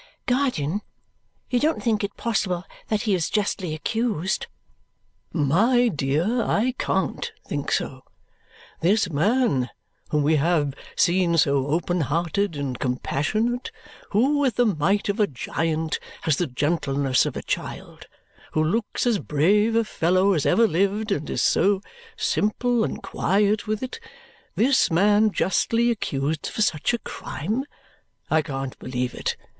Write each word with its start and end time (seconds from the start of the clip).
"Guardian, 0.25 0.81
you 1.51 1.59
don't 1.59 1.83
think 1.83 2.03
it 2.03 2.17
possible 2.17 2.63
that 2.87 3.03
he 3.03 3.13
is 3.13 3.29
justly 3.29 3.75
accused?" 3.75 4.47
"My 5.31 5.89
dear, 5.89 6.41
I 6.41 6.73
CAN'T 6.79 7.31
think 7.45 7.71
so. 7.71 8.01
This 8.79 9.11
man 9.11 9.69
whom 10.09 10.23
we 10.23 10.37
have 10.37 10.73
seen 10.95 11.37
so 11.37 11.67
open 11.67 12.01
hearted 12.01 12.55
and 12.55 12.79
compassionate, 12.79 13.69
who 14.09 14.39
with 14.39 14.55
the 14.55 14.65
might 14.65 15.07
of 15.07 15.19
a 15.19 15.27
giant 15.27 15.99
has 16.23 16.37
the 16.37 16.47
gentleness 16.47 17.27
of 17.27 17.37
a 17.37 17.43
child, 17.43 18.07
who 18.53 18.63
looks 18.63 19.05
as 19.05 19.19
brave 19.19 19.75
a 19.75 19.83
fellow 19.83 20.33
as 20.33 20.47
ever 20.47 20.67
lived 20.67 21.11
and 21.11 21.29
is 21.29 21.43
so 21.43 21.79
simple 22.17 22.83
and 22.83 23.03
quiet 23.03 23.67
with 23.67 23.83
it, 23.83 23.99
this 24.55 24.89
man 24.89 25.29
justly 25.29 25.91
accused 25.91 26.47
of 26.47 26.63
such 26.63 26.91
a 26.91 26.97
crime? 26.97 27.65
I 28.31 28.41
can't 28.41 28.75
believe 28.79 29.13
it. 29.13 29.37